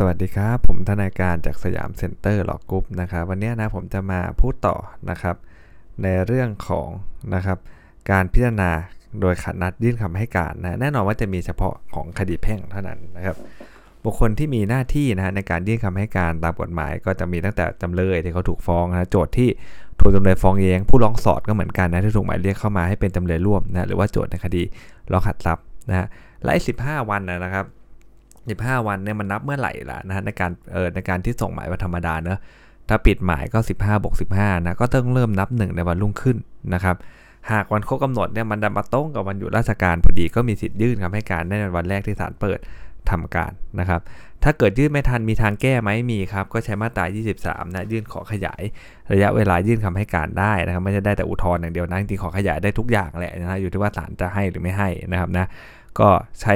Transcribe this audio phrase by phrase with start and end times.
[0.00, 4.76] สวัสดีครับ ผมทนายการจาก Siam Center Law Group นะครับ วันนี้นะผมจะมาพูดต่อ
[5.10, 5.36] นะครับ
[6.02, 6.88] ในเรื่องของ
[7.34, 7.58] นะครับ
[8.10, 8.70] การพิจารณา
[9.20, 13.36] โดยขาดนัดยื่นคำให้การนะแน่นอนว่าจะมีเฉพาะของคดีแพ่งเท่านั้นนะครับ
[14.04, 19.48] บุคคลที่มีหน้าที่นะในการยื่นคำให้การตามกฎหมาย ก็จะมีตั้งแต่จำเลยที่เขาถูกฟ้องนะโจทก์ที่
[20.00, 24.62] ถูกจำเลยฟ้องเองผู้ร้องสอดก็เหมือนกันนะที่ถูกหมายเรียกเข้ามาให้เป็นจำเลยร่วมนะหรือว่าโจทก์ในคดี
[25.12, 26.06] ร้องขัดทรัพย์นะฮะ
[26.42, 27.66] และไอ้สิบห้าวันนะครับ
[28.48, 32.38] 15 วันเนี่ยมันนับเมื่อไหร่ล่ะนะในการเออในการที่ส่งหมายวันธรรมดาเนอะ
[32.88, 36.36] ถ้าปิดหมายก็ 15บวก15 นะ ก็ต้องเริ่มนับ 1 ในวันรุ่งขึ้น
[36.74, 36.96] นะครับ
[37.52, 42.58] หากวันครบกำหนดเนี่ยมันดันมาตรงกับวันหยุดราชการพอดีก็มีสิทธิ์ยื่นคำให้การในวันแรกที่ศาลเปิด
[43.10, 44.00] ทำการนะครับ
[44.44, 47.04] ถ้าเกิดยื่นไม่ทันมีทางแก้ไหมมีครับ ก็ใช้มาตรา
[47.38, 48.62] 23 นะ ยื่นขอขยาย
[49.12, 55.46] ระยะเวลายื่นคำให้การได้นะครับ ไม่ใช่ได้แต่อุทธรณ์อย่างเดียวนะจริงขอขยายได้ทุกอย่างแหละนะ อยู่ที่ว่าศาลจะให้หรือไม่ให้นะครับนะ
[56.00, 56.08] ก็
[56.40, 56.54] ใช้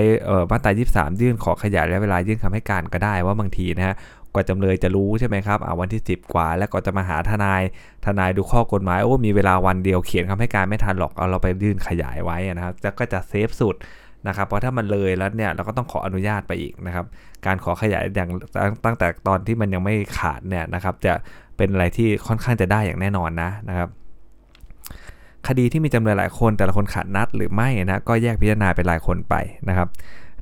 [0.51, 3.97] มาตรา23 ยื่นขอขยายระยะเวลายื่นคำให้การก็ได้ว่าบางทีนะฮะ
[4.35, 7.63] กว่าจำเลยจะรู้ใช่ไหมครับอาวันที่ 10 กว่า แล้วก็จะมาหาทนาย
[8.07, 13.74] ทนายดูข้อกฎหมาย โอ้ มีเวลาวันเดียวเขียนคำให้การไม่ทันหรอก เอาเราไปยื่นขยายไว้นะครับจะก็จะเซฟสุด
[14.27, 17.04] นะครับ เพราะถ้ามันเลยแล้วเนี่ย เราก็ต้องขออนุญาตไปอีกนะครับ
[17.47, 18.30] การขอขยายอย่าง
[18.85, 21.13] ตั้งแต่ตอนที่มันยังไม่ขาดเนี่ยนะครับ จะ
[21.57, 23.88] เป็นอะไรที่ค่อนข้างจะได้อย่างแน่นอนนะนะครับ
[25.49, 29.35] คดีที่มีจำเลยหลายคนแต่ละคนขาดนัดหรือไม่นะก็แยกพิจารณาเป็นรายคนไป
[29.69, 29.88] นะครับ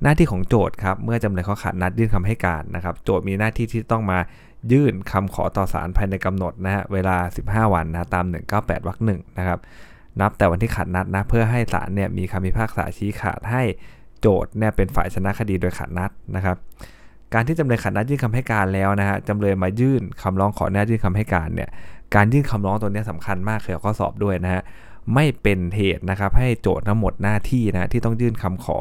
[0.03, 4.19] หน้าที่ของโจทย์ครับเมื่อจำเลยเขาขาดนัดยื่นคำให้การนะครับ โจทย์มีหน้าที่ที่ต้องมา
[4.73, 8.25] ยื่นคำขอต่อศาลภายในกำหนดนะฮะเวลา 15 วันนะตาม
[8.57, 9.59] 198วรรคหนึ่งนะครับ
[10.21, 13.63] นับแต่วันที่ขาดนัดนะเพื่อให้ศาลเนี่ยมีคำพิพากษาชี้ขาดให้
[14.21, 16.57] โจทย์เนี่ยเป็นฝ่ายชนะคดีโดยขาดนัดนะครับ
[17.35, 21.71] การที่จำเลยขาดนัดยื่นคำให้การแล้วนะฮะจำเลยมายื่นคำร้องขออนุญาตยื่นคำให้การเนี่ย
[22.15, 24.63] การยื่นคำร้องตัวนี้สำคัญมากเคยข้อสอบด้วยนะฮะ
[25.15, 28.79] ไม่เป็นเหตุนะครับให้โจทย์ทั้งหมดหน้าที่นะที่ต้องยื่นคำขอ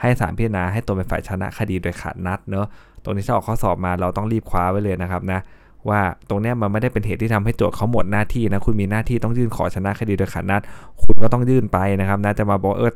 [0.00, 2.66] ให้ศาลพิจารณาให้ตัวเป็นฝ่ายชนะคดีโดยขาดนัดเนอะ
[3.04, 5.40] ตรงนี้ถ้าออกข้อสอบมาเราต้องรีบคว้าไว้เลยนะครับนะ
[5.88, 10.62] ว่าตรงนี้มันไม่ได้เป็นเหตุที่ทำให้โจทย์เขาหมดหน้าที่นะคุณมีหน้าที่ต้องยื่นขอชนะคดีโดยขาดนัด
[11.02, 12.92] คุณก็ต้องยื่นไปนะครับนะจะมาบอกเออ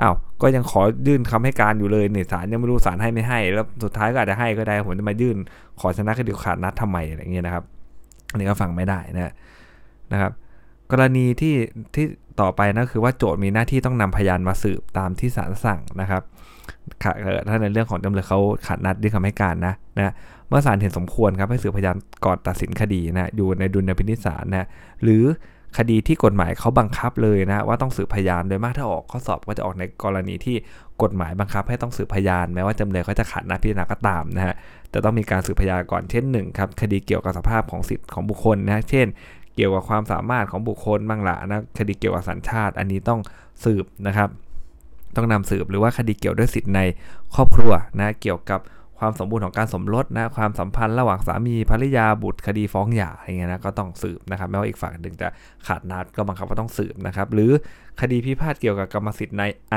[0.00, 5.36] อ้าวก็ยังขอยื่นคำให้การอยู่เลยเนี่ยศาลยังไม่รู้ศาลให้ไม่ให้ แล้วสุดท้ายก็อาจจะให้ก็ได้ผมจะมายื่น
[5.80, 7.64] ขอชนะคดีขาดนัดทำไมอะไรเงี้ยนะครับ
[8.30, 9.34] อันนี้ก็ฟังไม่ได้นะ
[10.12, 10.32] นะครับ
[10.92, 11.54] กรณีที่
[11.94, 12.06] ที่
[12.40, 16.22] ต่อไปนะคือว่าโจทย์มีหน้าที่ต้องนำพยานมาสืบตามที่ศาลสั่งนะครับ
[17.48, 20.12] ถ้าในเรื่องของจำเลยเขาขาดนัดด้วยคำให้การนะนะ
[20.48, 24.66] เมื่อศาลเห็นสมควรครับให้สืบพยานก่อนตัดสินคดีนะอยู่ในดุลยพินิจศาลนะ
[25.02, 25.24] หรือ
[25.78, 30.56] คดีที่กฎหมายเขาบังคับเลยนะว่าต้องสืบพยานโดยมากถ้าออกข้อสอบก็จะออกในกรณีที่
[31.02, 34.54] กฎหมายบังคับให้ต้องสืบพยาน แม้ว่าจำเลยเขาจะขาดนัดพิจารณาก็ตามนะฮะ
[34.90, 39.06] แต่ต้องมีการสืบพยานก่อนเช่นหนึ่งครับคดีเกี่ยวกับสภาพของสิทธิ์ของบุคคลนะเช่น
[39.56, 43.20] เกี่ยวกับความสามารถของบุคคลบ้างละนะคดีเกี่ยวกับสัญชาติ อันนี้ต้อง
[43.64, 44.28] สืบนะครับ
[45.16, 46.80] ต้องนำสืบหรือว่าคดีเกี่ยวด้วยสิทธิ์ใน
[47.34, 48.60] ครอบครัวนะเกี่ยวกับ
[48.98, 55.28] ความสมบูรณ์ของการสมรสนะความสัมพันธ์ระหว่างสามีภรรยาบุตรคดีฟ้องหย่าอะไรเงี้ยนะก็ต้องสืบนะครับแม้ว่าอีกฝั่งหนึ่งจะ
[55.66, 57.50] ขาดนัดก็บังคับว่าต้องสืบนะครับ หรือ
[58.00, 59.74] คดีพิพาทเกี่ยวกับกรรมสิทธิ์ในอ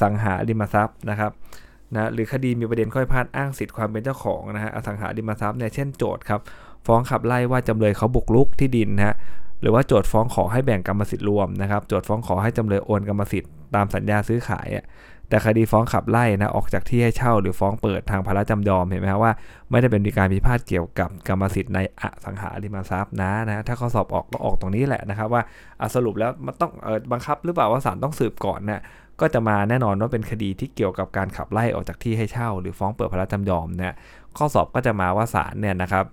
[0.00, 1.32] สังหาริมทรัพย์นะครับ
[1.94, 6.40] นะหรือคดีมีประเด็นข้อยพาดอ้างสิทธิ์ความเป็นเจ้าของนะฮะอสังหาริมทรัพย์เนี่ยเช่นโจทย์ครับ
[6.86, 9.14] ฟ้องขับไล่ว่าจำเลยเขาบุกรุกที่ดินนะฮะ
[9.60, 14.68] หรือว่าโจทย์ฟ้องขอให้แบ่งกรรมสิทธิ์รวมนะครับโจทย์ฟ้องขอให้จำเลยโอนกรรมสิทธิ์ตามสัญญาซื้อขาย
[15.28, 19.32] แต่คดีฟ้องขับไล่นะออกจากที่ให้เช่าหรือฟ้องเปิดทางพาระจำยอมเห็นไหมครับว่า
[19.70, 25.42] ไม่ได้เป็นมีการพิพาทเกี่ยวกับกรรมสิทธิ์ในอสังหาริมทรัพย์นะนะถ้าข้อสอบออกก็ออกตรงนี้แหละนะครับว่า
[25.94, 28.82] สรุปแล้วมันต้องออบังคับหรือเปล่าว่าศาลต้องสืบก่อนนะ
[29.20, 33.94] ก็จะมาแน่นอนว่าเป็นคดีที่เกี่ยวกับการขับไล่ออกจากที่ให้เช่า หรือฟ้องเปิดพาระจำยอมเนี่ย
[34.36, 36.04] ข้อสอบก็จะมาว่าศาลเนี่ยนะครับ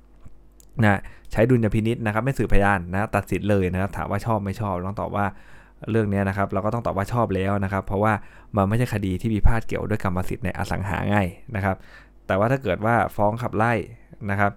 [0.84, 1.00] นะ
[1.32, 5.26] ใช้ดุลยพินิษนะครับไม่สืบพยานนะตัดสินเลยนะครับถามว่าชอบไม่ชอบต้องตอบว่า
[5.90, 8.14] เรื่องนี้นะครับเราก็ต้องตอบว่าชอบแล้วนะครับ เพราะว่า
[8.56, 11.76] มันไม่ใช่คดีที่มีพาดเกี่ยวด้วยกรรมสิทธิ์ในอสังหาง่ายนะครับ
[12.28, 13.74] แต่ว่าถ้าเกิดว่าฟ้องขับไล่
[14.32, 14.52] นะครับ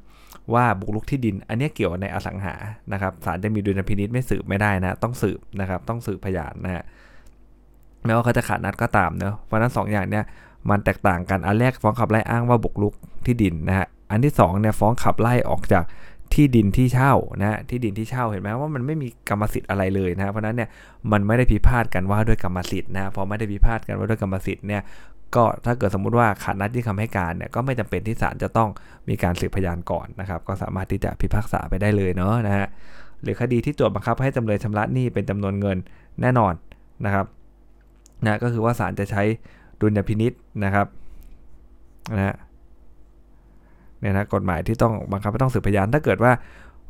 [0.54, 2.54] ว่าบุกรุกที่ดิน อันนี้เกี่ยวในอสังหา
[2.92, 6.84] นะครับศาลจะมีดุลพินิษไม่สืบไม่ได้นะต้องสืบนะครับต้องสืบพยานนะฮะ
[8.04, 10.24] แม้ว่าเขาจะขาดนัดก็ตามเนาะเพราะนั้น2ออย่างเนี้ย
[10.70, 12.94] มันแตกต่างกันอันแรกฟ้องขับไล่อ้างว่าบุกรุก
[13.26, 15.84] ที่ดินนะฮะอันที่2เนี่ยฟ้องขับไล่ออกจาก
[16.34, 20.68] ที่ดินที่เช่านะที่ดินที่เช่าเห็นไหมว่ามันไม่มีกรรมสิทธิ์อะไรเลยนะเพราะนั้นเนี่ย
[21.12, 24.82] มันไม่ได้พิพาทกันว่าด้วยกรรมสิทธิ์นะพอไม่ได้พิพาทกันว่าด้วยกรรมสิทธิ์เนี่ย
[25.34, 28.68] ก็ถ้าเกิดสมมุติว่าขาดนัดที่คำให้การเนี่ยก็ไม่จำเป็นที่ศาลจะต้อง
[29.08, 32.66] มีการสืบพยานก่อนนะครับก็สามารถที่จะพิพากษาไปได้เลยเนาะนะฮะ
[33.22, 35.78] หรือคดีที่โจทย์บังคับให้จำเลยชำระหนี้เป็นจำนวนเงิน
[36.20, 36.52] แน่นอน
[37.04, 37.26] นะครับ
[38.24, 39.22] นะก็คือว่าศาลจะใช้
[39.80, 40.32] ดุลยพินิษ
[40.64, 40.86] นะครับ
[42.14, 42.34] นะฮะ
[44.00, 46.32] เนี่ยนะกฎหมายที่ต้องบังคับให้ต้องสืบพยานถ้าเกิดว่า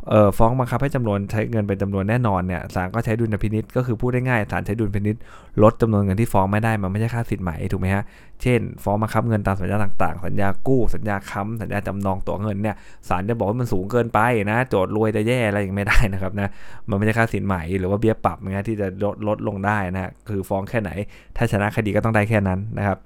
[0.08, 5.16] เออฟ้องบังคับให้จำนวนใช้เงินเป็นจำนวนแน่นอนเนี่ยศาลก็ใช้ดุลพินิษก็คือพูดได้ง่ายศาลใช้ดุลพินิษ
[5.62, 8.04] ลดจำนวนเงินที่ฟ้องไม่ได้มันไม่ใช่ค่าสินไหม่ถูกไหมฮะ
[8.42, 12.76] เช่น ฟ้องบังคับเงินตามสัญญาต่างๆ สัญญากู้สัญญาค้ำสัญญาจำนองตัวเงินเนี่ย
[13.08, 14.20] ศาลจะบอกว่ามันสูงเกินไป
[14.50, 16.48] นะ โจทย์รวยจะแย่อะไรอย่างไม่ได้นะครับนะ
[16.88, 20.90] มันไม่ใช่ค่าสินไหม่หรือว่าเบี้ยปรับนะที่จะลดลดลงได้นะคือฟ้องแค่ไหน
[21.36, 22.98] ถ้าชนะคดีก็ต้องได้แค่นั้นนะครับ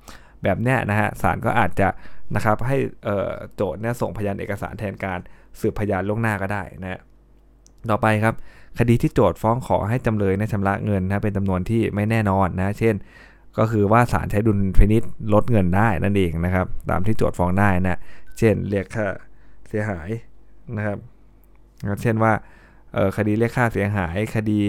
[0.43, 1.89] แบบเนี้ยนะฮะศาลก็อาจจะ
[2.35, 2.77] นะครับให้
[3.57, 5.19] โจทย์เนี่ยส่งพยานเอกสารแทนการ
[5.61, 7.01] สืบพยานล่วงหน้าก็ได้นะ
[7.91, 8.35] ต่อไปครับ
[8.79, 12.95] คดีที่โจทย์ฟ้องขอให้จำเลยนะชำระเงินนะเป็นจำนวนที่ไม่แน่นอนนะเช่น
[13.59, 15.03] ก็คือว่าศาลใช้ดุลพินิษ
[15.35, 17.99] ลดเงินได้นั่นเองนะครับตามที่โจทย์ฟ้องได้นะ
[18.39, 19.07] เช่นเรียกค่า
[19.69, 20.09] เสียหาย
[20.77, 20.99] นะครับ
[22.03, 22.33] เช่นว่า
[23.17, 24.61] คดีเรียกค่าเสียหาย คดี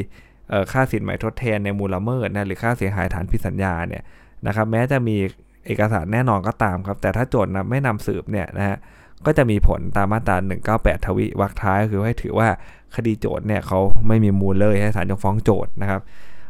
[0.72, 4.04] ค่าสินไหมทดแทนในมูลละเมิดนะหรือค่าเสียหายฐานผิดสัญญาเนี่ย
[4.48, 5.18] นะครับแม้จะมี
[5.66, 8.78] เอกสารแน่นอนก็ตามครับ แต่ถ้าโจทย์นะไม่นำสืบเนี่ยนะฮะ
[9.26, 10.38] ก็จะมีผลตามมาตรา
[10.72, 12.48] 198 ทวีวรรคท้ายคือให้ถือว่า
[12.96, 16.02] คดีโจทย์เนี่ยเขาไม่มีมูลเลยให้ศาลยกฟ้องโจทย์นะครับ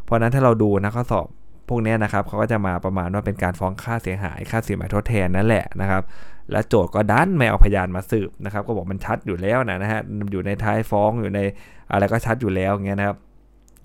[0.06, 1.28] เพราะนั้นถ้าเราดูนะข้อสอบ
[1.70, 6.04] พวกนี้นะครับเขาก็จะมาประมาณว่าเป็นการฟ้องค่าเสียหาย ค่าสินไหมทดแทนนั่นแหละนะครับ
[6.52, 10.02] และโจทย์ก็ดันไม่เอาพยานมาสืบนะครับ ก็บอกมันชัดอยู่แล้วนะนะฮะ
[10.32, 11.40] อยู่ในท้ายฟ้องอยู่ใน
[11.92, 13.18] อะไรก็ชัดอยู่แล้วเงี้ยนะครับ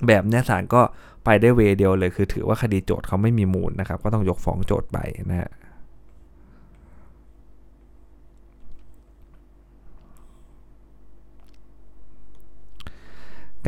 [0.06, 0.82] แบบนี้ศาลก็
[1.24, 4.98] ไปได้เวเดียวเลยคือถือว่าคดีโจทย์เขาไม่มีมูลนะครับ ก็ต้องยกฟ้องโจทย์ไป
[5.30, 5.50] นะฮะ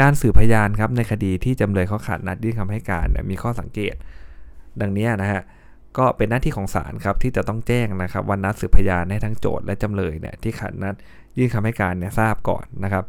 [0.00, 3.94] การสืบพยานครับในคดีที่จำเลยเขาขาดนัดยื่นคำให้การเนี่ยมีข้อสังเกต
[4.80, 5.42] ดังนี้นะฮะ
[5.98, 10.94] ก็เป็นหน้าที่ของศาลครับที่จะต้องแจ้งนะครับวันนัดสืบพยานให้ทั้งโจทย์และจำเลยเนี่ยที่ขาดนัด
[11.38, 13.04] ยื่นคำให้การเนี่ยทราบก่อนนะครับ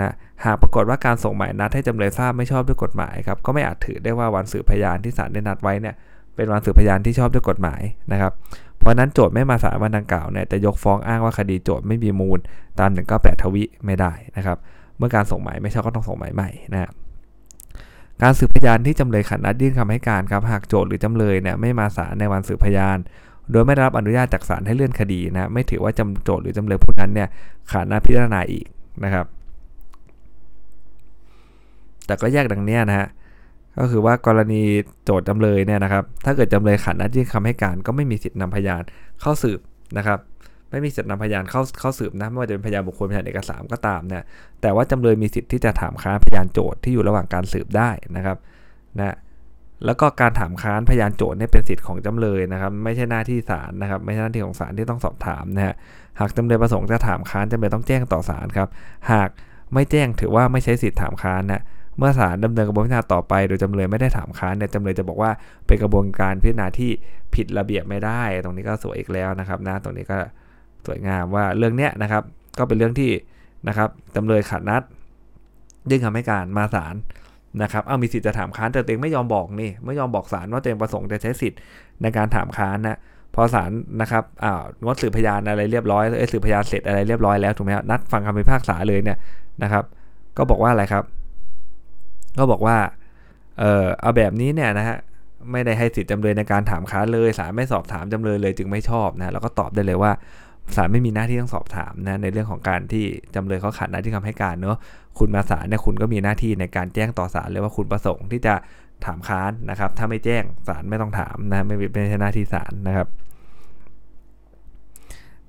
[0.00, 0.14] นะ
[0.44, 5.94] หากปรากฏว่าการส่งหมายนัดให้จำเลยทราบไม่ชอบด้วยกฎหมายครับก็ไม่อาจถือได้ว่าวันสืบพยานที่ศาลได้นัดไว้เนี่ย
[6.36, 7.82] เป็นวันสืบพยานที่ชอบด้วยกฎหมาย
[8.12, 8.32] นะครับ
[8.78, 12.38] เพราะนั้นโจทย์ไม่มาศาลวันดังกล่าวเนี่ยจะยกฟ้องอ้างว่าคดีโจทย์ไม่มีมูล
[12.80, 14.58] ตาม 198 ทวิไม่ได้นะครับ
[14.98, 16.90] เมื่อการส่งหมายไม่ชอบก็ต้องส่งหมายใหม่นะ
[18.22, 22.98] การสืบพยานที่จำเลยขัดนัดยื่นคำให้การครับหากโจทย์หรือจำเลยเนี่ยไม่มาศาลในวันสืบพยาน
[23.50, 27.28] โดยไม่ได้รับอนุญาตจากศาลให้เลื่อนคดีนะไม่ถือว่าจำโจทย์หรือจำเลยผู้นั้นเนี่ย
[27.70, 28.64] ขาดนัดพิจารณาอีก
[29.04, 29.26] นะครับ
[32.06, 33.08] แต่ก็แยกดังนี้นะฮะ
[33.78, 34.62] ก็คือว่ากรณี
[35.04, 38.82] โจทย์จำเลยเนี่ยนะครับ ถ้าเกิดจำเลยขัดนัดยื่นคำให้การก็ไม่มีสิทธินำพยาน
[39.20, 39.60] เข้าสืบ
[39.96, 40.18] นะครับ
[40.70, 44.22] ไม่มีสิทธินำพยานเข้าเข้าสืบนะไม่ว่าจะเป็นพยานบุคคลพยานเอกสารก็ตามเนี่ย
[44.60, 48.36] แต่ว่าจำเลยมีสิทธิ์ที่จะถามค้านพยานโจทย์ที่อยู่ระหว่างการสืบได้นะครับ
[48.98, 49.16] นะ
[49.86, 55.74] แล้วก็การถามค้านพยานโจทย์เนี่ยเป็นสิทธิ์ของจำเลยนะครับ ไม่ใช่หน้าที่ศาลนะครับ ไม่ใช่หน้าที่ของศาลที่ต้องสอบถามนะฮะ
[56.20, 58.68] หากจำเลยประสงค์จะถามค้านจำเลยต้องแจ้งต่อศาลครับ
[59.12, 59.28] หาก
[59.74, 61.62] ไม่แจ้งถือว่าไม่ใช้สิทธิ์ถามค้านนะ
[61.98, 65.30] เมื่อศาลดำเนินกระบวนการณาต่อไป โดยจำเลยไม่ได้ถามค้านเนี่ยจำเลยจะบอกว่า
[65.66, 66.90] เป็นกระบวนการพิจารณาที่
[67.34, 70.18] ผิดระเบียบไม่ได้ ตรงนี้ก็สวยอีกแล้วนะครับนะตรงนี้ก็
[70.86, 72.22] สวยงามว่าเรื่องเนี้ยนะครับ
[72.58, 73.10] ก็เป็นเรื่องที่
[73.68, 74.82] นะครับจำเลยขัดนัด
[75.90, 76.94] ยื่นคำให้การมาศาล
[77.62, 81.58] นะครับ เอามีสิทธิ์จะถามค้านแต่ตัวเองไม่ยอมบอกนี่ไม่ยอมบอกศาลว่าตัวเองประสงค์จะใช้สิทธิ์
[82.02, 82.98] ในการถามค้านนะ
[83.34, 83.70] พอศาล
[84.00, 89.18] นะครับอ่างดสืบพยานอะไรเรียบร้อยเอสืบพยานเสร็จอะไรเรียบร้อยแล้วถูกไหมครับนัดฟังคำพิพากษาเลยเนี่ย
[89.62, 89.84] นะครับ
[90.36, 91.04] ก็บอกว่าอะไรครับ
[92.38, 92.76] ก็บอกว่า
[93.58, 94.98] เออเอาแบบนี้เนี่ยนะฮะ
[95.52, 100.12] ไม่ได้ให้สิทธิ์จำเลยในการถามค้านเลยศาลไม่สอบถามจำเลยเลยจึงไม่ชอบนะแล้วก็ตอบได้เลยว่า
[100.76, 103.04] ศาลไม่มีหน้าที่ต้องสอบถามนะในเรื่องของการที่
[103.34, 104.78] จำเลยเขาขาดหน้าที่คำให้การเนอะ
[105.18, 108.54] คุณมาศาลเนี่ยคุณก็มีหน้าที่ในการแจ้งต่อศาลเลยว่าคุณประสงค์ที่จะ
[109.04, 113.08] ถามค้านนะครับ ถ้าไม่แจ้งศาลไม่ต้องถามนะไม่เป็นหน้าที่ศาลนะครับ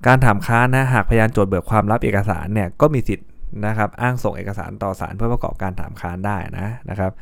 [0.06, 3.28] การถามค้านนะหากพยานโจทย์เบิกความลับเอกสารเนี่ยก็มีสิทธิ์
[3.66, 7.12] นะครับอ้างส่งเอกสารต่อศาลเพื่อประกอบการถามค้านได้นะนะครับ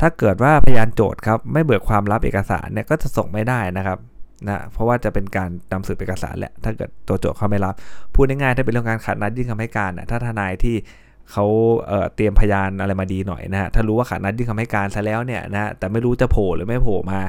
[0.00, 3.98] ถ้าเกิดว่าพยานโจทย์ครับไม่เบิกความลับเอกสารเนี่ยก็จะส่งไม่ได้นะครับ
[4.48, 7.74] นะเพราะว่าจะเป็นการนำสืบเอกสารแหละถ้าเกิดตัวโจทย์เขาไม่รับ
[8.14, 10.76] พูดง่ายๆถ้าเป็นเรื่องการขัดนัดยื่นคำให้การนะถ้าทนายที่
[11.32, 11.44] เขา
[11.86, 17.20] เเตรียมพยานอะไรมาดีหน่อยนะฮะถ้ารู้ว่าขัดนัดยื่นคำให้การซะแล้วเนี่ยนะแต่ไม่รู้จะโผล่หรือไม่โผล่มา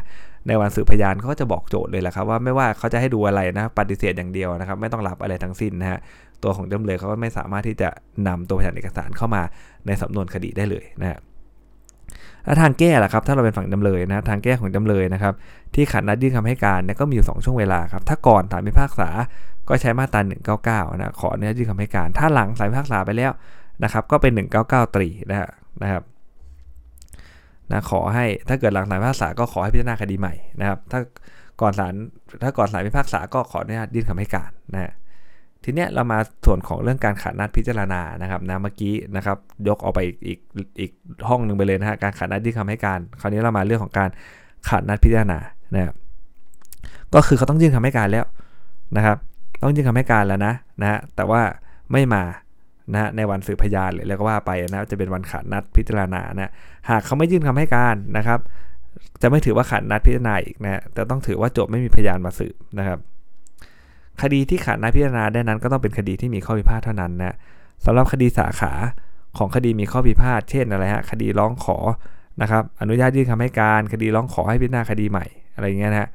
[0.48, 6.00] ในวันสืบพยานเขาจะบอกโจทย์เลยแหละครับว่าไม่ว่าเขาจะให้ดูอะไรนะปฏิเสธอย่างเดียวนะครับไม่ต้องรับอะไรทั้งสิ้นนะฮะ
[6.44, 7.90] ตัวของจำเลยเขาก็ไม่สามารถที่จะ
[8.28, 9.42] นำตัวพยานเอกสารเข้ามา
[9.86, 11.20] ในสำนวนคดีได้เลยนะฮะ
[12.46, 15.34] แล้วทางแก้ล่ะครับถ้าเราเป็นฝั่งจำเลยนะทางแก้ของจำเลยนะครับ
[15.76, 19.10] ที่ขัดนัดยื่นคำให้การเนี่ยก็มีอยู่2ช่วงเวลาครับถ้าก่อนศาลพิพากษา
[19.70, 23.32] ก็ใช้มาตรา199นะขอเนื้อยื่นคำให้การ ถ้าหลังศาลพิพากษาไปแล้ว
[23.84, 24.32] นะครับก็เป็น
[24.64, 25.38] 199ตรีนะ
[25.82, 26.04] นะครับ
[27.72, 31.00] นะขอให้ถ้าเกิดหลังศาลพิพากษาก็ขอให้พิจารณาคดีใหม่นะครับถ้า
[31.62, 31.94] ก่อนศาล
[32.44, 34.94] ถ้าก่อนศาลพิพากษาก็ขออนุญาตยื่นคำให้การนะ
[35.64, 40.40] ทีเนี้ยเรามาส่วนของเรื่องการขัดนัดพิจารณานะครับนะเมื่อกี้นะครับยกออกไปอีก
[40.80, 40.92] อีก
[41.30, 44.10] ห้องหนึ่งไปเลยนะฮะการขัดนัดที่คำให้การ คราวนี้เรามาเรื่องของการ
[44.70, 45.40] ขัดนัดพิจารณา
[45.76, 45.96] นะครับ
[47.14, 48.26] ก็คือเขาต้องยื่นคำให้การแล้ว
[48.98, 49.18] นะครับ
[49.64, 51.42] ต้องยื่นคำให้การแล้วนะนะแต่ว่า
[51.92, 52.24] ไม่มา
[52.94, 56.52] นะในวันสืบพยานหรืออะไรก็ว่าไปนะจะเป็นวันขาดนัดพิจารณานะ
[56.90, 58.40] หากเขาไม่ยื่นคำให้การนะครับ
[59.22, 63.00] จะไม่ถือว่าขาดนัดพิจารณาอีกนะแต่ต้องถือว่าโจทย์ไม่มีพยานมาสืบนะครับ
[64.22, 67.36] คดีที่ขาดนัดพิจารณาได้นั้นก็ต้องเป็นคดีที่มีข้อพิพาทเท่านั้นนะ
[67.86, 68.72] สำหรับคดีสาขา
[69.38, 71.78] ของคดีมีข้อพิพาทเช่นอะไรฮะคดีร้องขอ
[72.42, 75.26] นะครับอนุญาตยื่นคำให้การ คดีร้องขอให้พิจารณาคดีใหม่
[75.56, 76.10] อะไรเงี้ยนะ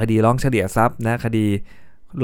[0.00, 1.46] คดีร้องเฉลี่ยทรัพย์นะคดี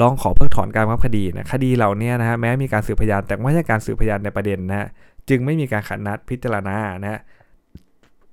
[0.01, 4.87] ร้องขอเพิกถอนการบังคับคดีนะคดีเหล่านี้นะฮะแม้มีการสืบพยานแต่ไม่ใช่การสืบพยานในประเด็นนะ
[5.29, 7.19] จึงไม่มีการขัดนัดพิจารณานะฮะ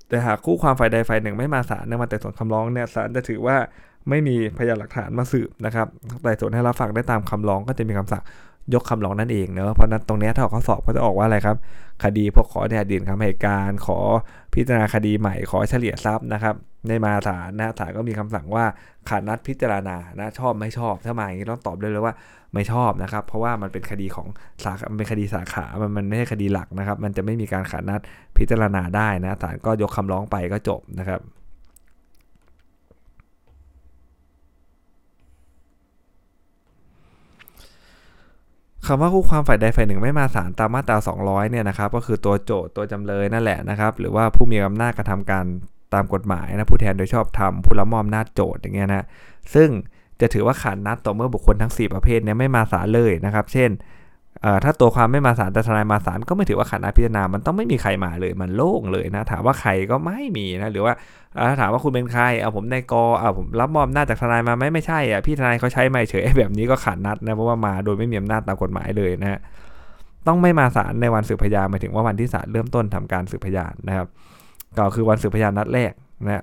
[0.09, 3.57] แต่หากคู่ความฝ่ายใดฝ่ายหนึ่งไม่มาศาลเนื่องมาแต่ส่วนคำร้องเนี่ยศาลจะถือว่า
[4.09, 5.87] ไม่มีพยานหลักฐานมาสืบนะครับ
[6.23, 8.23] แต่ส่วนให้รับฟังได้ตามคำร้องก็จะมีคำสั่ง
[8.75, 11.57] ยกคำร้องนั่นเองเนอะเพราะนั้นตรงนี้ถ้าข้อสอบก็จะออกว่าอะไรครับ
[12.05, 13.99] คดีพวกขอเนี่ยดินคำให้การขอ
[14.55, 16.55] พิจารณาคดีใหม่ขอเฉลี่ยทรัพย์นะครับ
[16.89, 18.65] ในมาศาลนะศาลก็มีคำสั่งว่า
[19.09, 22.15] ขาดนัดพิจารณานะชอบไม่ชอบถ้ามาอย่างนี้ต้องตอบได้เลยว่า
[22.55, 24.27] ไม่ชอบนะครับ เพราะว่ามันเป็นคดีของ
[24.65, 28.01] สาขามันเป็นคดีสาขา มันมันไม่ใช่คดีหลักนะครับ มันจะไม่มีการขาดนัด
[28.39, 31.21] พิจารณาได้นะศาลก็ยกคำร้องไปก็จบนะครับ
[38.87, 45.45] คำว่าคู่ความฝ่ายใดฝ่ายหนึ่งไม่มาศาลตามมาตรา 200 เนี่ยนะครับก็คือตัวโจทย์ตัวจำเลยนั่นแหละนะครับ หรือว่าผู้มีอำนาจกระทำการ
[45.95, 49.07] ตามกฎหมายนะผู้แทนโดยชอบธรรมผู้ละมอมนาจโจทย์อย่างเงี้ยนะ
[49.55, 49.69] ซึ่ง
[50.21, 53.71] จะถือว่าขาดนัดต่อเมื่อบุคคลทั้ง 4 ประเภทนี้ไม่มาศาลเลยนะครับ เช่น
[54.65, 60.93] ถ้าตัวความไม่มาศาลแต่ทนายมาศาลก็ไม่ถือว่าขัดนัดพิจารณา มันต้องไม่มีใครมาเลย มันโล่งเลยนะ ถามว่าใครก็ไม่มีนะ หรือว่า
[61.49, 69.41] ถ้าถามว่าคุณเป็นใคร เอาผมในกอเอาผมรับมอบหน้าจากทนายมาไหมไม่ใช่อะ พี่ทนายเขาใช้ไม่เฉยแบบนี้ก็ขาดนัดนะ เพราะว่ามาโดยไม่มีอำนาจตามกฎหมายเลยนะ
[70.27, 74.07] ต้องไม่มาศาลในวันสืบพยานหมายถึงว่าวันที่ศาลเริ่มต้นทำการสืบพยานนะครับ
[74.79, 75.93] ก็คือวันสืบพยานนัดแรก
[76.25, 76.43] นะ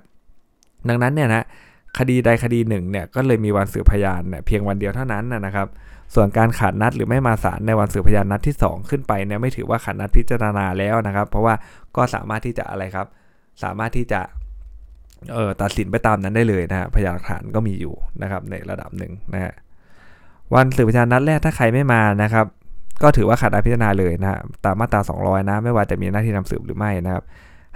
[0.88, 1.44] ดังนั้นเนี่ยนะ
[1.98, 5.66] คดีใดคดีหนึ่งเนี่ยก็เลยมีวันสืบพยานเนี่ยเพียงวันเดียวเท่านั้นนะครับ
[6.14, 11.54] ส่วนการขาดนัดหรือไม่มาศาลในวันสืบพยานนัดที่ 2 ขึ้นไปเนี่ยไม่ถือว่าขาดนัดพิจารณาแล้วนะครับ เพราะว่า
[11.96, 13.06] ก็สามารถที่จะอะไรครับ
[13.62, 14.20] สามารถที่จะ
[15.32, 19.52] เออตัดสินไปตามนั้นได้เลยนะฮะพยานหลักฐานก็มีอยู่นะครับในระดับหนึ่งนะฮะ
[20.54, 22.46] วันสืบพยานนัดแรกถ้าใครไม่มานะครับ
[23.02, 27.24] ก็ถือว่าขาดนัดพิจารณาเลยนะฮะตามมาตรา 200 นะ ไม่ว่าจะมีหน้าที่นำสืบหรือไม่นะครับ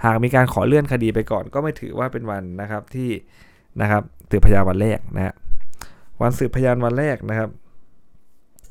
[0.05, 3.09] หากมีการขอเลื่อนคดีไปก่อน ก็ไม่ถือว่าเป็นวันนะครับที่
[3.81, 5.33] นะครับสืบพยานวันแรกนะฮะ
[6.21, 7.49] วันสืบพยานวันแรกนะครับ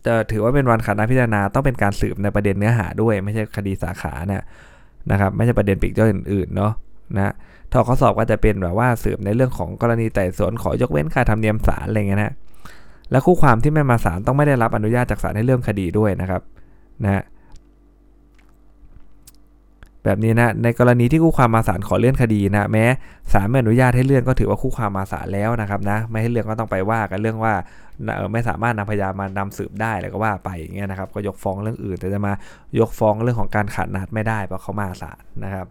[0.06, 4.42] จะถือว่าเป็นวันขัดนัดพิจารณาต้องเป็นการสืบในประเด็นเนื้อหาด้วย ไม่ใช่คดีสาขาเนี่ย
[5.10, 6.72] นะครับไม่ใช่ประเด็นปีกย่อยอื่นๆเนาะ
[7.16, 7.32] นะ
[7.70, 12.32] ถ้าข้อสอบก็จะเป็นแบบว่าสืบในเรื่องของกรณีไต่สวนขอยกเว้นค่าธรรมเนียมศาลอะไรเงี้ยนะ
[13.10, 16.42] และคู่ความที่ไม่มาศาลต้องไม่ได้รับอนุญาตจากศาลให้เริ่มคดีด้วยนะครับ
[17.04, 17.22] นะ
[20.06, 22.84] แบบนี้นะในกรณีที่คู่ความมาศาลขอเลื่อนคดีนะแม้
[23.32, 27.54] ศาลไม่อนุญาตให้เลื่อนก็ถือว่าคู่ความมาศาลแล้วนะครับนะไม่ให้เลื่อนก็ต้องไปว่ากันเรื่องว่า
[28.32, 32.32] ไม่สามารถนำพยานมานำสืบได้แล้วก็ว่าไปอย่างเงี้ยนะครับก็ยกฟ้องเรื่องอื่น แต่จะมา
[32.80, 35.66] ยกฟ้องเรื่องของการขาดนัดไม่ได้เพราะเขามาศาลนะครับ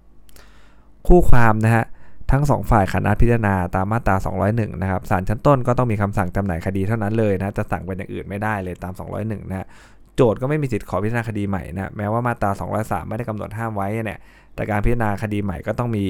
[1.08, 1.86] คู่ความนะฮะ
[2.32, 4.15] ทั้งสองฝ่ายขัดนัดพิจารณาตามมาตรา
[4.48, 9.68] 201 นะครับศาลชั้นต้นก็ต้องมีคำสั่งจำหน่ายคดีเท่านั้นเลยนะ จะสั่งเป็นอย่างอื่นไม่ได้เลยตาม 201 นะ
[10.15, 14.19] โจทย์ก็ไม่มีสิทธิ์ขอพิจารณาคดีใหม่นะแม้ว่ามาตรา 203 ไม่ได้กำหนดห้ามไว้เนี่ย
[14.55, 16.03] แต่การพิจารณาคดีใหม่ก็ต้องมี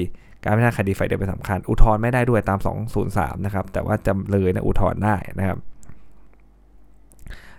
[0.44, 2.58] การพิจารณาคดีฝ่ายเดียวเป็นสำคัญ อุทธรณ์ไม่ได้ด้วยตาม
[3.02, 5.58] 203 นะครับแต่ว่าจำเลยนะอุทธรณ์ได้นะครับ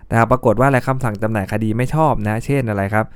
[0.06, 3.06] แต่ปรากฏว่าอะไรคำสั่งจำหน่ายคดีไม่ชอบนะ เช่นอะไรครับ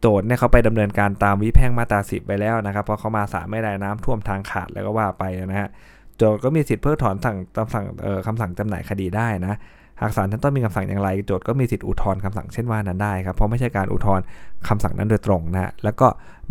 [0.00, 5.68] โจทย์เนี่ยเขาไปดำเนินการตามวิแพ่งมาตราสิบไปแล้วนะครับเพราะเขามาสาไม่ได้น้ำท่วมทางขาดแล้วก็ว่าไปนะฮะ
[6.16, 7.84] โจทย์ก็มีสิทธิ์เพิกถอนสั่งคำสั่ง
[8.26, 9.54] คำสั่งจำหน่ายคดีได้นะ
[10.00, 14.24] หากศาลท่านต้องมีคำสั่งอย่างไรโจทย์ก็มีสิทธิอุทธรณ์คำสั่งเช่นว่านั้นได้ครับเพราะไม่ใช่การอุทธรณ์
[14.68, 16.08] คำสั่งนั้นโดยตรงนะแล้วก็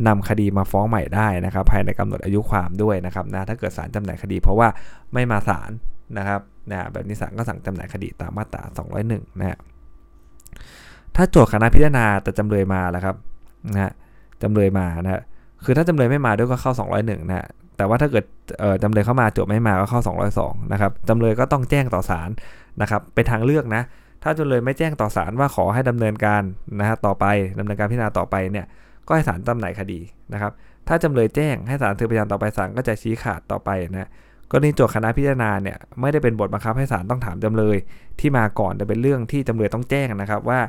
[0.08, 4.68] นำคดีมาฟ้องใหม่ได้นะครับ ภายในกำหนดอายุความด้วยนะครับนะถ้าเกิดศาลจำหน่ายคดี เพราะว่า
[5.14, 5.72] ไม่มาศาล
[6.18, 8.64] นะครับนะแบบนี้ศาลก็สั่งจำหน่ายคดีตามมาตรา
[9.02, 9.58] 201นะฮะ
[11.16, 13.16] ถ้าโจทย์คณะพิจารณาแต่จำเลยมาแล้วครับ
[13.74, 13.94] นะ
[14.42, 15.22] จำเลยมานะ
[15.64, 17.48] คือถ้าจำเลยไม่มาด้วยก็เข้า 201นะ
[17.78, 18.24] แต่ว่าถ้าเกิด
[18.84, 20.02] จำเลยเข้ามาโจทย์ไม่มาก็เข้า
[20.36, 22.30] 202นะครับจำเลยก็ต้องแจ้งต่อศาล
[22.82, 23.84] นะครับเป็นทางเลือกนะ
[24.24, 26.44] ถ้าจำเลยไม่แจ้งต่อศาลว่าขอให้ดำเนินการ
[26.80, 27.26] นะฮะต่อไป
[27.60, 28.66] ดำเนินการพิจารณาต่อไปเนี่ย
[29.08, 30.00] ก็ให้ศาลจำหน่ายคดี
[30.34, 30.52] นะครับ
[30.88, 34.10] ถ้าจำเลยแจ้งให้ศาลสืบพยานต่อไปศาลก็จะชี้ขาดต่อไปนะ
[34.52, 37.78] กรณีโจทย์คณะพิจารณาเนี่ยไม่ได้เป็นบทบังคับให้ศาลต้องถามจำเลย
[38.20, 40.60] ที่มาก่อนแต่เป็นเรื่องที่จำเลยต้องแจ้งนะครับว่า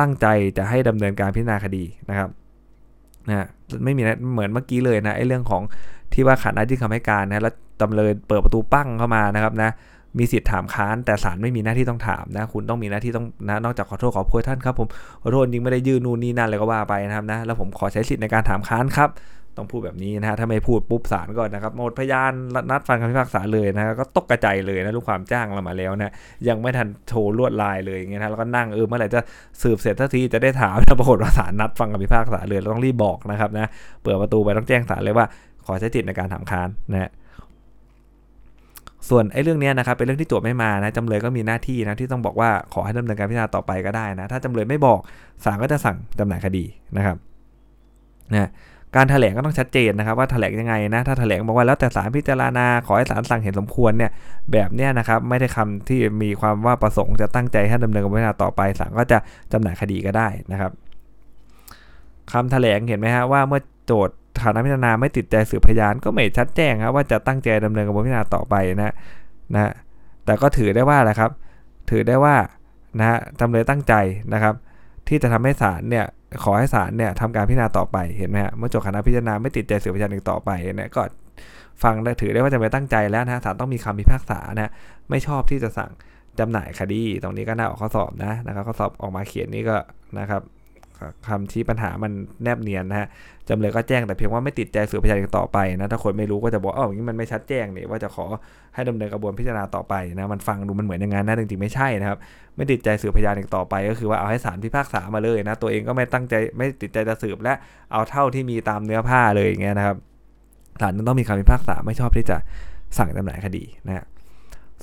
[0.00, 0.26] ตั้งใจ
[0.58, 2.28] จะให้ดำเนินการพิจารณาคดีนะครับ
[3.28, 3.46] นะ
[3.84, 5.62] ไม่มีนะเหมือนเมื่อกี้เลยนะไอ้เรื่องของ
[6.14, 9.70] ที่ว่าขาดนัดยื่คำให้การนะแล้วจำเลยเปิดประตูปั้งเข้ามานะครับนะ
[10.18, 14.88] มีสิทธิ์ถามค้านแต่ศาลไม่มีหน้าที่ต้องถามนะคุณต้องมีหน้าที่ต้องนะนอกจากขอโทษขอโพยท่านครับผม
[15.22, 19.10] ขอโทษจริงไม่ได้ยื่นนู่นนี่นั่นเลยก็ว่าไปนะครับนะแล้วผมขอใช้สิทธิ์ในการถามค้านครับ
[19.56, 22.32] ต้องพูดแบบนี้นะฮะถ้าไม่พูดปุ๊บศาลก็นนะครับหมดพยาน
[22.70, 26.12] นัดฟังคำพิพากษาเลยนะก็ตกกระจายเลยนะลูกความจ้างเรามาแล้วนะ
[26.48, 29.20] ยังไม่ทันโทรลวดลายเลยอย่างเงี้ยนะแล้วก็นั่งเออเมื่อไหร่จะ
[29.62, 33.68] สืบเสร็จทันทีจะได้ถามนะปรากฏว่าศาลนัดฟังคำพิพากษาเลยเราต้องรีบบอกนะครับนะ
[34.02, 35.26] เปิดประตูไปต้องแจ้งศาลเลยว่า
[35.70, 37.10] อใช้จิตในการถามค้านนะฮะ
[39.08, 44.98] ส่วนไอ้เรื่องนี้นะครับเป็นเรื่องที่โจทย์ไม่มานะจำเลยก็มีหน้าที่นะที่ต้องบอกว่าขอให้ดำเนินการพิจารณาต่อไปก็ได้นะถ้าจำเลยไม่บอก
[45.44, 46.64] ศาลก็จะสั่งจำหน่ายคดี
[46.96, 47.16] นะครับ
[48.32, 48.50] นะ
[48.96, 54.10] การแถลงก็ต้องชัดเจนนะครับว่าแถลงยังไงนะถ้าแถลงบอกว่าแล้วแต่ศาลพิจารณาขอให้ศาลสั่งเห็นสมควรเนี่ย
[54.52, 59.18] แบบเนี้ยนะครับไม่ได้คำที่มีความว่าประสงค์จะตั้งใจให้ดำเนินการพิจารณาต่อไปศาลก็จะ
[59.52, 60.72] จำหน่ายคดีก็ได้นะครับ
[62.32, 68.94] คำแถลงเห็นไหมฮะว่าเมื่อโจทย์ ฐานะพิจารณาไม่ติดใจสืบพยานก็ไม่ชัดแจ้งครับว่าจะตั้งใจดำเนินการพิจารณาต่อไปนะ
[69.54, 69.72] นะ
[70.24, 71.30] แต่ก็ถือได้ว่าแหละครับ
[71.90, 72.36] ถือได้ว่า
[72.98, 73.94] นะฮะจำเลยตั้งใจ
[74.34, 74.54] นะครับ
[75.08, 76.06] ที่จะทำให้ศาลเนี่ย
[76.42, 81.02] ขอให้ศาลเนี่ยทำการพิจารณาต่อไปเห็นไหมฮะเมื่อจบคณะพิจารณาไม่ติดใจสืบพยานอีกต่อไปเนี่ยก็
[81.82, 84.70] ฟังได้ถือได้ว่าจำเลยตั้งใจแล้วนะศาลต้องมีคำพิพากษานะ
[85.10, 85.90] ไม่ชอบที่จะสั่ง
[86.38, 89.76] จำหน่ายคดี ตรงนี้ก็น่าออกข้อสอบนะนะครับข้อสอบออกมาเขียนนี่ก็
[90.18, 90.42] นะครับ
[91.28, 93.08] คำชี้ปัญหามันแนบเนียนนะฮะ
[93.48, 98.24] จำเลยก็แจ้งแต่เพียงว่าไม่ติดใจสืบพยานอีกต่อไปนะถ้าคนไม่รู้ก็จะบอกอ๋ออย่างนี้มันไม่ชัดแจ้งนี่ว่าจะขอ
[98.74, 102.18] ให้ดำเนินกระบวนพิจารณาต่อไปนะมันฟังดูมันเหมือนอย่างนั้นนะจริงๆไม่ใช่นะครับ
[102.56, 107.54] ไม่ติดใจสืบพยานอีกต่อไป ก็คือว่าเอาให้ศาลพิพากษามาเลยนะตัวเองก็ไม่ตั้งใจไม่ติดใจจะสืบและ
[107.92, 109.96] เอาเท่าที่มีตามเนื้อผ้าเลยอย่างเงี้ยนะครับ
[110.80, 112.36] ศาลต้องมีคำพิพากษาไม่ชอบที่จะ
[112.98, 114.04] สั่งจำหน่ายคดีนะฮะ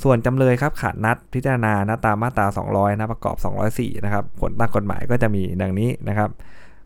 [0.04, 3.36] ส่วนจำเลยครับขาดนัดพิจารณานะตามมาตรา 200 นะประกอบ
[3.72, 6.30] 204 นะครับผลตามกฎหมายก็จะมีดังนี้นะครับ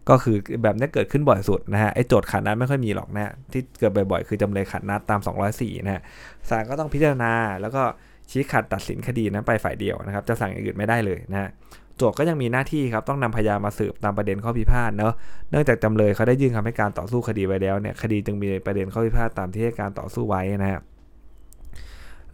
[0.09, 5.19] ก็คือแบบนี้เกิดขึ้นบ่อยสุดนะฮะไอ้โจทย์ขาดนัดไม่ค่อยมีหรอกนะที่เกิดบ่อยๆ คือจำเลยขาดนัดตาม
[5.51, 6.01] 204 นะฮะ
[6.49, 7.83] ศาลก็ต้องพิจารณาแล้วก็
[8.31, 11.49] ชี้ขาดตัดสินคดีนั้นไปฝ่ายเดียวนะครับ จะสั่งอย่างอื่นไม่ได้เลยนะฮะ
[11.97, 15.13] โจทย์ก็ยังมีหน้าที่ครับต้องนำพยานมาสืบตามประเด็นข้อพิพาทเนาะ
[15.49, 20.81] เนื่องจากจำเลยเขาได้ยื่นคำให้การต่อสู้คดีไว้แล้วเนี่ยคดีจึงมีประเด็นข้อพิพาทตามที่ให้การต่อสู้ไว้นะฮะ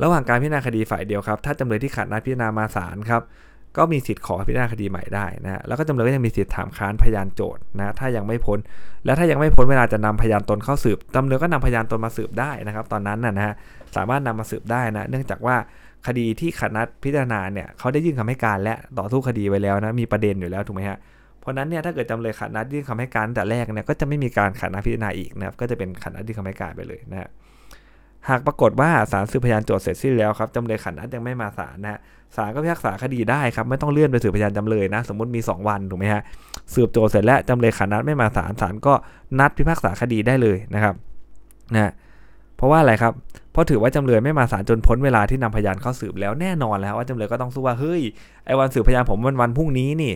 [0.04, 3.22] ระหว่างการพิจารณาคดีฝ่ายเดียวครับถ้าจำเลยที่ขาดนัดพิจารณามาศาลครับ
[3.78, 8.60] ก็มีสิทธิ์ขอพิจารณาคดีใหม่ได้นะแล้วก็จำเลยก็ยังมีสิทธิ์ถามค้านพยานโจทย์นะถ้ายังไม่พ้น
[9.06, 13.54] แล้วถ้ายังไม่พ้นเวลาจะนำพยานตนเข้าสืบจำเลยก็นำพยานตนมาสืบได้นะครับ ตอนนั้นนะฮะ
[13.96, 15.56] สามารถนำมาสืบได้นะเนื่องจากว่า
[16.08, 20.98] คดีที่ขาดนัดพิจารณาเนี่ยเขาได้ยื่นคำให้การและต่อสู้คดีไว้แล้วนะมีประเด็นอยู่แล้วถูกไหมฮะ
[21.40, 27.30] เพราะนั้นเนี่ยถ้าเกิดจำเลยขาดนัดยื่นคำให้การแต่แรกเนี่ยก็จะไม่มีการขาดนัดพิจารณาอีกนะครับก็จะเป็นขาดนัดยื่นคำให้การไปเลยนะฮะ
[28.30, 32.00] หากปรากฏว่าศาลสืบพยานโจทย์เสร็จสิ้นแล้วครับจำเลยขันนัดยังไม่มาศาลนะฮะ
[32.36, 36.22] ศาลก็พิพากษาคดีได้ครับไม่ต้องเลื่อนไปสืบพยานจำเลยนะ สมมติมี 2 วันถูกไหมฮะ
[36.74, 38.94] สืบโจทย์เสร็จแล้วจำเลยขันนัดไม่มาศาลศาลก็
[39.40, 40.96] นัดพิพากษาคดีได้เลยนะครับ
[41.76, 41.92] นะ
[42.58, 43.14] เพราะว่าอะไรครับ
[43.52, 48.02] เพราะถือว่าจำเลยไม่มาศาลจนพ้นเวลาที่นำพยานเข้าสืบแล้วแน่นอนแล้วว่าจำเลยก็ต้องสู้ว่าเฮ้ย
[48.46, 50.14] ไอ้วันสืบพยานผมมันวันพรุ่งนี้นี่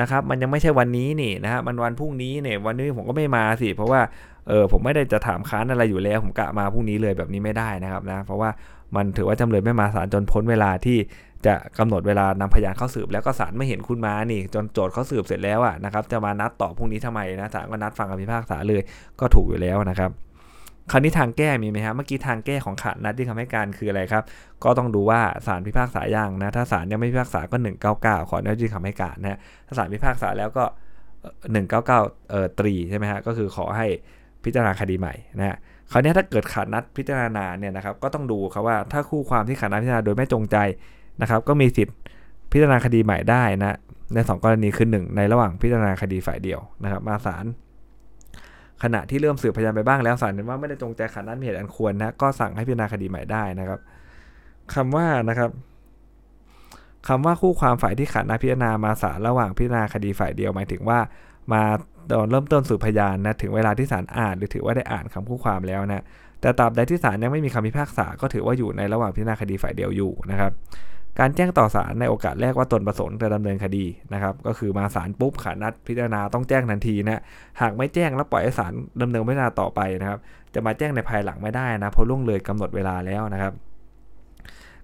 [0.00, 4.00] นะครับมันยังไม่ใช่วันนี้นี่นะฮะมันวันพรุ่งนี้เนี่ยวันนี้ผมก็ไม่มาสิ เพราะว่า
[4.48, 8.50] เออผมไม่ได้จะถามค้านอะไรอยู่แล้ว ผมกะมาพรุ่งนี้เลยแบบนี้ไม่ได้นะครับนะเพราะว่า
[8.96, 10.98] มันถือว่าจำเลยไม่มาศาลจนพ้นเวลาที่
[11.46, 18.82] จะกำหนดเวลานำพยานเข้าสืบ แล้วก็ศาลไม่เห็นคุณมานี่ จนโจทย์เขาสืบเสร็จแล้วอะนะครับจะมานัดต่อพรุ่งนี้ทำไมนะศาลก็นัดฟังคำพิพากษาเลย
[19.20, 20.10] ก็ถูกอยู่แล้วนะครับ
[20.90, 24.24] คราวนี้ทางแก้มีไหมฮะเมื่อกี้ทางแก้ของขาดนัดที่คำให้การคืออะไรครับ
[24.64, 27.56] ก็ต้องดูว่าศาลพิพากษาอยังนะ ถ้าศาลยังไม่พิพากษาก็
[27.92, 30.64] 199 ขออนุญาตยื่นคำให้การนะถ้าศาลพิพากษาแล้วก็
[31.30, 33.86] 199เอ่อตรีใช่ไหมฮะก็คือขอให้
[34.44, 35.56] พิจารณาคดีใหม่นะฮะ
[35.90, 40.56] คราวนี้ถ้าเกิดขาดนัดพิจารณาเนี่ยนะครับก็ต้องดูครับว่าถ้าคู่ความที่ขาดนัดพิจารณาโดยไม่จงใจ
[41.20, 41.96] นะครับ ก็มีสิทธิ์
[42.52, 43.76] พิจารณาคดีใหม่ได้นะ
[44.14, 47.44] ใน 2 กรณีคือ 1 ในระหว่างพิจารณาคดีฝ่ายเดียวนะครับ มาศาล
[48.84, 53.80] ขณะที่เริ่มสืบพยานไปบ้างแล้วศาลเห็นว่าไม่ได้จงใจขาดนัดมีเหตุอันควรนะก็สั่งให้พิจารณาคดีใหม่ได้นะครับ
[54.74, 55.50] คำว่านะครับ
[57.08, 60.98] คำว่าคู่ความฝ่ายที่ขาดนัดพิจารณามาศาลระหว่างพิจารณาคดีฝ่ายเดียวหมายถึงว่า
[61.52, 61.62] มา
[62.10, 66.04] ตอนเริ่มต้นสืบพยานนะถึงเวลาที่ศาลอ่านหรือถือว่าได้อ่านคำคู่ความแล้วนะ
[66.40, 70.52] แต่ตราบใดที่ศาลยังไม่มีคำพิพากษาก็ถือว่าอยู่ในระหว่างพิจารณาคดีฝ่ายเดียวอยู่นะครับ
[71.20, 77.22] การแจ้งต่อศาลในโอกาสแรกว่าตนประสงค์จะดำเนินคดีนะครับก็คือมาศาลปุ๊บขานัดพิจารณาต้องแจ้งทันทีนะ
[77.60, 78.72] หากไม่แจ้งแล้วปล่อยให้ศาล
[79.02, 80.18] ดำเนินพิจารณาต่อไปนะครับ
[80.54, 83.52] จะมาแจ้งในภายหลังไม่ได้นะเพราะล่วงเลยกำหนดเวลาแล้วนะครับ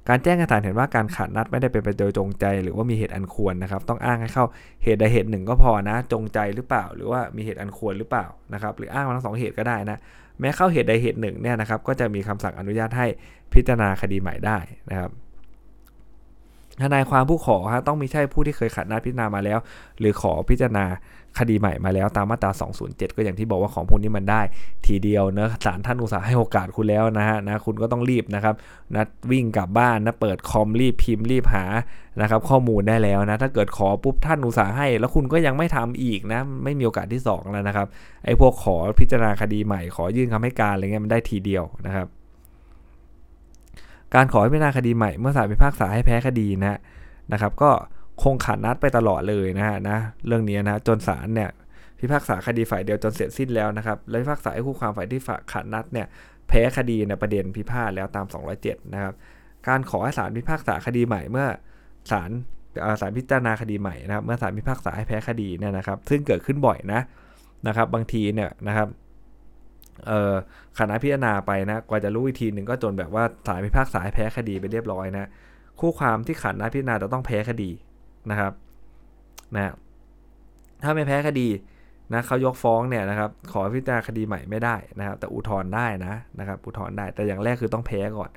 [0.09, 4.45] การแจ้งให้ศาลเห็นว่าการขาดนัดไม่ได้เป็นไปโดยจงใจ หรือว่ามีเหตุอันควรนะครับ ต้องอ้างให้เข้า
[4.85, 9.99] เหตุใดเหตุหนึ่งก็พอนะ จงใจหรือเปล่า หรือว่ามีเหตุอันควรหรือเปล่านะครับ หรืออ้างมาทั้งสองเหตุก็ได้นะ
[10.41, 13.07] แม้เข้าเหตุใดเหตุหนึ่งเนี่ยนะครับ ก็จะมีคำสั่งอนุญาตให้
[13.55, 14.59] พิจารณาคดีใหม่ได้
[14.91, 15.11] นะครับ
[16.83, 19.59] ทนายความผู้ขอฮะต้องมีใช่ผู้ที่เคยขัดนัดพิจารณามาแล้ว
[19.99, 20.85] หรือขอพิจารณา
[21.39, 22.51] คดีใหม่มาแล้วตามมาตรา
[22.85, 24.41] 207 ก็อย่างที่บอกว่าของพวกนี้มันได้
[24.87, 28.55] ทีเดียวเนอะศาลท่านอุตสาห์ให้โอกาสคุณแล้วนะฮะนะคุณก็ต้องรีบนะครับ
[28.95, 31.65] นะวิ่งกลับบ้านนะเปิดคอมรีบพิมพ์รีบหา
[32.21, 37.87] นะครับข้อมูลได้แล้วนะถ้าเกิดขอปุ๊บท่านอุตสาห์ให้ แล้วคุณก็ยังไม่ทำอีกนะไม่มีโอกาสที่ 2 แล้วนะครับ
[38.25, 42.07] ไอ้พวกขอพิจารณาคดีใหม่ขอยื่นคำให้การอะไรเงี้ยมันได้ทีเดียวนะครับ
[44.15, 46.79] การขอให้พิจารณาคดีใหม่เมื่อศาลพิพากษาให้แพ้คดีนะ
[47.33, 47.71] นะครับ ก็
[48.23, 51.51] คงขัดนัดไปตลอดเลยนะฮะนะเรื่องนี้นะจนศาลเนี่ย
[51.99, 55.21] พิพากษาคดีฝ่ายเดียวจนเสร็จสิ้นแล้วนะครับแล้วพิพากษาให้คู่ความฝ่ายที่
[55.53, 56.07] ขัดนัดเนี่ย
[56.49, 58.27] แพ้คดีในประเด็นพิพาทแล้วตาม
[58.61, 59.15] 207 นะครับ
[59.69, 61.47] การขอให้ศาลพิพากษาคดีใหม่เมื่อ
[62.11, 62.31] ศาล
[63.01, 67.01] ศาลพิจารณาคดีใหม่นะครับ เมื่อศาลพิพากษาให้แพ้คดีเนี่ยนะครับ ซึ่งเกิดขึ้นบ่อยนะ
[67.67, 68.89] นะครับ บางทีเนี่ยนะครับ
[70.79, 75.29] คณะพิจารณาไปนะกว่าจะรู้อีกทีหนึ่งก็จนแบบว่าศาลพิพากษาแพ้คดีไปเรียบร้อยนะ
[75.81, 77.71] คู่ความที่ขันนัดพิจารณาจะต้องแพ้คดี
[78.31, 78.53] นะครับ
[79.55, 79.73] นะ
[80.83, 81.49] ถ้าไม่แพ้คดี
[82.13, 88.31] นะเขายกฟ้องเนี่ยนะครับขอพิจารณาคดีใหม่ไม่ได้นะครับ แต่อุทธรณ์ได้นะนะครับอุทธรณ์ได้แต่อย่างแรกคือต้องแพ้ก่อน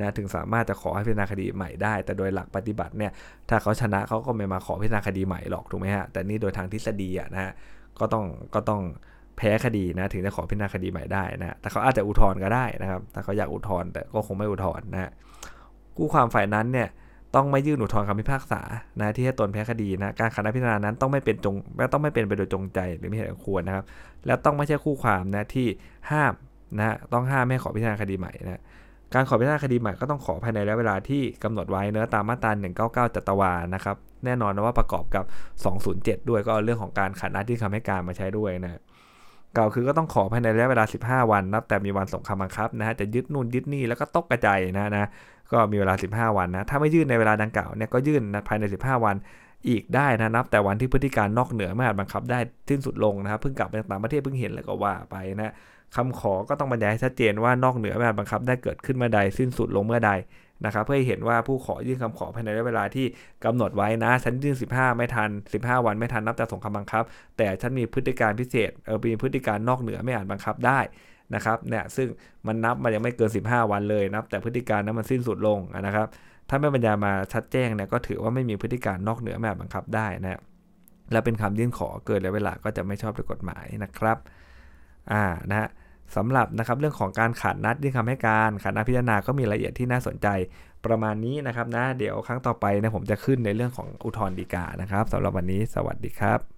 [0.00, 3.12] นะถึงสามารถจะขอให้พิจารณาคดีใหม่ได้ แต่โดยหลักปฏิบัติเนี่ย
[3.48, 7.52] ถ้าเขาชนะเขาก็ไม่มาขอพิจารณาคดีใหม่หรอกถูกไหมฮะแต่นี่โดยทางทฤษฎีอะนะฮะ
[8.00, 8.82] ก็ต้องก็ต้อง
[9.38, 15.10] แพ้คดีนะถึงจะขอพิจารณาคดีใหม่ได้นะแต่เขาอาจจะอุทธรณ์ก็ได้นะครับถ้าเขาอยากอุทธรณ์แต่ก็คงไม่อุทธรณ์นะ
[15.96, 16.88] กู้ความฝ่ายนั้นเนี่ย
[17.34, 18.60] ต้องไม่ยื่นอุทธรณ์คำพิพากษา
[19.00, 23.84] นะที่ให้ตนแพ้คดีนะการขัดพิจารณานั้นต้องไม่เป็นจงและต้องไม่เป็นไปโดยจงใจหรือไม่เหตุควรนะครับ
[24.26, 25.66] แล้วต้องไม่ใช่คู่ความนะที่
[26.10, 26.32] ห้าม
[26.78, 28.62] นะต้องห้ามไม่ขอพิจารณาคดีใหม่นะ
[29.14, 32.50] การขอพิจารณาคดีใหม่ก็ต้องขอภายในระยะเวลาที่กำหนดไว้เนื้อตามมาตรา
[33.08, 35.24] 199จัตวานะครับแน่นอนนะว่าประกอบกับ
[35.76, 38.80] 207 ด้วยก็เรื่องของการขัดนัดที่คำให้การมาใช้ด้วยนะ
[39.58, 45.08] กล่าวคือก็ต้องขอภายในระยะเวลา 15 วันนับแต่มีวันส่งคำบังคับนะฮะจะยึดนู่นยึดนี่แล้วก็ตกกระจายนะนะ
[45.52, 49.16] ก็มีเวลา 15 วันนะถ้าไม่ยื่นในเวลาดังกล่าวเนี่ยก็ยื่นภายใน 15 วัน
[49.68, 55.52] อีกได้นะนับแต่วันที่พฤติการนอกเหนือไม่อาจบังคับได้สิ้นสุดลงนะครับเพิ่งกลับมาจากต่างประเทศเพิ่งเห็นแล้วก็ว่าไปนะ
[55.96, 60.10] คำขอก็ต้องบรรยายให้ชัดเจนว่านอกเหนือไม่อาจบังคับได้เกิดขึ้นเมื่อใดสิ้นสุดลงเมื่อใด
[60.64, 63.06] นะครับเพื่อให้เห็นว่าผู้ขอยื่นคำขอภายในระยะเวลาที่
[63.44, 67.04] กำหนดไว้นะฉันยื่น 15 ไม่ทัน 15 วันไม่ทันนับแต่ส่งคำบังคับ
[67.38, 70.80] แต่ฉันมีพฤติการพิเศษเออมีพฤติการนอกเหนือไม่อาจบังคับได้
[71.34, 72.08] นะครับเนี่ยซึ่ง
[72.46, 76.06] มันนับมันยังไม่เกิน 15 วันเลยนับ แต่พฤติการนั้นมันสิ้นสุดลงนะครับ
[76.48, 80.40] ถ้าไม่บรรยายมาชัดแจ้งเนี่ยก็ถือว่าไม่มีพฤติการนอกเหนือแบบบังคับได้นะ
[81.12, 84.18] และเป็นคำยื่นขอเกินระยะเวลาก็จะไม่ชอบด้วยกฎหมายนะครับ
[85.12, 85.68] อ่านะฮะ
[86.16, 90.28] สำหรับนะครับเรื่องของการขาดนัดยื่นคำให้การขาดนัดพิจารณาก็มีรายละเอียดที่น่าสนใจ
[90.86, 96.57] ประมาณนี้นะครับนะเดี๋ยวครั้งต่อไปนะผมจะขึ้นในเรื่องของอุทธรณ์ฎีกานะครับสำหรับวันนี้สวัสดีครับ